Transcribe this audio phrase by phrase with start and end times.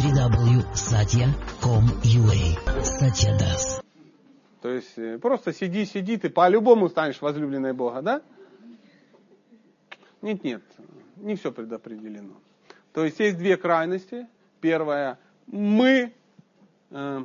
[0.00, 3.82] www.satya.com.ua Satya Das.
[4.62, 8.22] То есть э, просто сиди, сиди, ты по-любому станешь возлюбленной Бога, да?
[10.22, 10.62] Нет, нет,
[11.16, 12.32] не все предопределено.
[12.94, 14.26] То есть есть две крайности.
[14.62, 16.14] Первая, мы
[16.90, 17.24] э,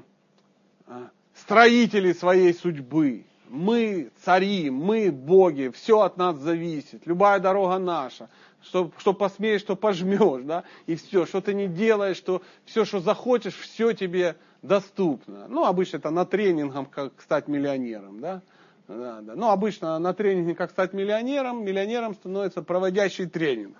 [0.88, 3.23] э, строители своей судьбы,
[3.55, 8.29] мы цари, мы боги, все от нас зависит, любая дорога наша,
[8.61, 12.99] что, что посмеешь, что пожмешь, да, и все, что ты не делаешь, что все, что
[12.99, 15.47] захочешь, все тебе доступно.
[15.47, 18.41] Ну, обычно это на тренингах, как стать миллионером, да,
[18.87, 19.33] да, да.
[19.36, 23.75] Ну, обычно на тренинге «Как стать миллионером», миллионером становится проводящий тренинг.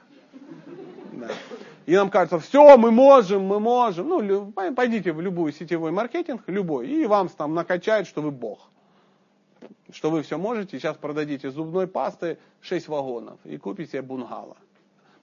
[1.14, 1.28] Да.
[1.86, 4.10] И нам кажется, все, мы можем, мы можем.
[4.10, 8.72] Ну, пойдите в любой сетевой маркетинг, любой, и вам там накачают, что вы бог.
[9.92, 14.58] Что вы все можете, сейчас продадите зубной пасты 6 вагонов и купите бунгало.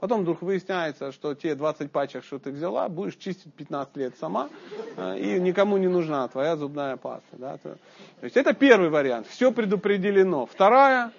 [0.02, 4.48] Потом вдруг выясняется, что те 20 пачек, что ты взяла, будешь чистить 15 лет сама,
[4.96, 7.36] э, и никому не нужна твоя зубная паста.
[7.38, 7.56] Да?
[7.58, 7.78] То
[8.20, 9.28] есть это первый вариант.
[9.28, 10.46] Все предопределено.
[10.46, 11.12] Вторая,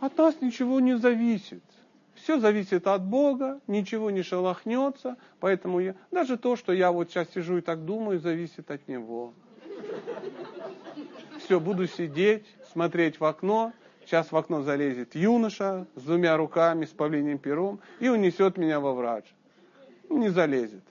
[0.00, 1.62] от нас ничего не зависит.
[2.16, 7.28] Все зависит от Бога, ничего не шелохнется, поэтому я, даже то, что я вот сейчас
[7.30, 9.34] сижу и так думаю, зависит от Него.
[11.44, 13.72] Все, буду сидеть, смотреть в окно,
[14.06, 18.92] Сейчас в окно залезет юноша с двумя руками, с павлиним пером и унесет меня во
[18.92, 19.24] врач.
[20.10, 20.82] Не залезет.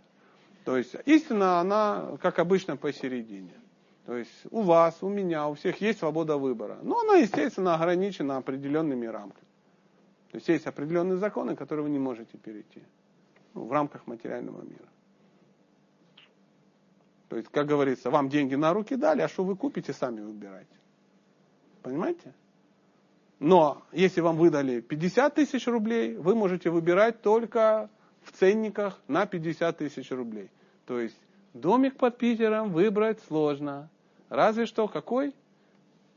[0.65, 3.53] То есть истина, она, как обычно, посередине.
[4.05, 6.79] То есть у вас, у меня, у всех есть свобода выбора.
[6.81, 9.47] Но она, естественно, ограничена определенными рамками.
[10.31, 12.81] То есть есть определенные законы, которые вы не можете перейти
[13.53, 14.87] ну, в рамках материального мира.
[17.33, 20.75] То есть, как говорится, вам деньги на руки дали, а что вы купите, сами выбирайте.
[21.81, 22.31] Понимаете?
[23.39, 27.89] Но если вам выдали 50 тысяч рублей, вы можете выбирать только
[28.21, 30.51] в ценниках на 50 тысяч рублей.
[30.85, 31.19] То есть
[31.55, 33.89] домик под Питером выбрать сложно.
[34.29, 35.33] Разве что какой?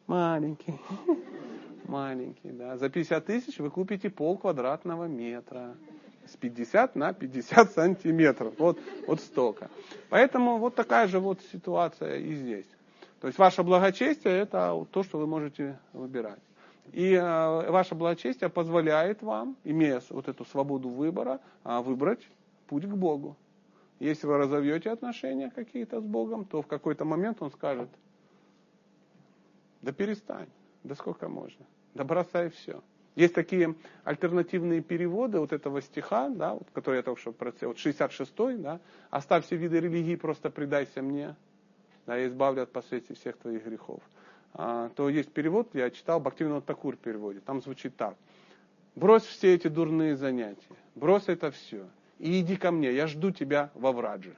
[0.07, 0.79] Маленький.
[1.89, 2.77] Маленький, да.
[2.77, 5.77] За 50 тысяч вы купите пол квадратного метра.
[6.27, 8.55] С 50 на 50 сантиметров.
[8.59, 9.71] Вот, вот столько.
[10.09, 12.67] Поэтому вот такая же вот ситуация и здесь.
[13.21, 16.41] То есть ваше благочестие это то, что вы можете выбирать.
[16.93, 22.27] И э, ваше благочестие позволяет вам, имея вот эту свободу выбора, э, выбрать
[22.69, 23.37] путь к Богу.
[23.99, 27.89] Если вы разовьете отношения какие-то с Богом, то в какой-то момент Он скажет,
[29.83, 30.49] да перестань,
[30.85, 31.65] да сколько можно,
[31.95, 32.83] да бросай все.
[33.17, 37.85] Есть такие альтернативные переводы вот этого стиха, да, вот, который я только что процитировал, вот
[37.85, 38.79] 66-й, да,
[39.11, 41.35] «Оставь все виды религии, просто предайся мне,
[42.07, 44.03] да, я избавлю от последствий всех твоих грехов».
[44.53, 48.17] А, то есть перевод, я читал, Бхактивинод Такур переводит, там звучит так.
[48.95, 51.89] Брось все эти дурные занятия, брось это все,
[52.19, 54.37] и иди ко мне, я жду тебя во Врадже.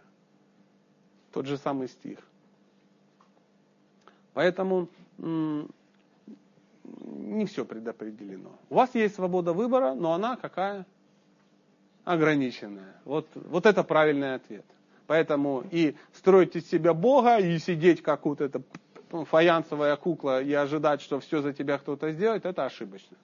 [1.32, 2.20] Тот же самый стих.
[4.34, 4.88] Поэтому
[7.38, 8.50] не все предопределено.
[8.68, 10.86] У вас есть свобода выбора, но она какая?
[12.04, 12.94] Ограниченная.
[13.04, 14.64] Вот, вот это правильный ответ.
[15.06, 18.40] Поэтому и строить из себя Бога, и сидеть как вот
[19.10, 23.16] ну, фаянсовая кукла и ожидать, что все за тебя кто-то сделает, это ошибочно.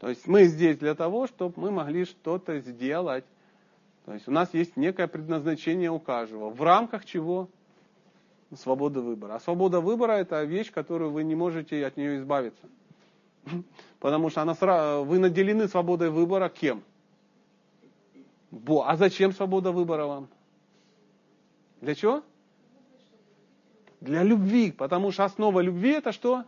[0.00, 3.24] То есть мы здесь для того, чтобы мы могли что-то сделать.
[4.04, 6.50] То есть у нас есть некое предназначение у каждого.
[6.50, 7.48] В рамках чего?
[8.56, 9.36] Свобода выбора.
[9.36, 12.68] А свобода выбора это вещь, которую вы не можете от нее избавиться.
[14.00, 16.82] Потому что она сразу, вы наделены свободой выбора кем?
[18.50, 18.88] Бо.
[18.88, 20.28] А зачем свобода выбора вам?
[21.80, 22.22] Для чего?
[24.00, 26.44] Для любви, потому что основа любви это что?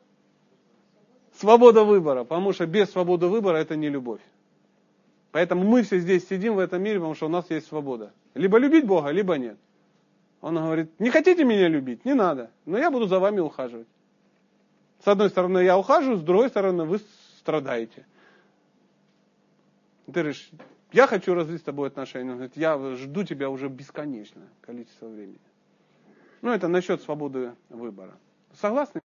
[1.38, 4.21] Свобода выбора, потому что без свободы выбора это не любовь.
[5.32, 8.12] Поэтому мы все здесь сидим в этом мире, потому что у нас есть свобода.
[8.34, 9.56] Либо любить Бога, либо нет.
[10.41, 12.05] Он говорит, не хотите меня любить?
[12.05, 13.88] Не надо, но я буду за вами ухаживать.
[15.05, 16.99] С одной стороны я ухаживаю, с другой стороны вы
[17.39, 18.07] страдаете.
[20.07, 20.51] Ты говоришь,
[20.93, 22.31] я хочу развить с тобой отношения.
[22.31, 25.41] Он говорит, я жду тебя уже бесконечное количество времени.
[26.41, 28.15] Ну, это насчет свободы выбора.
[28.59, 29.03] Согласны?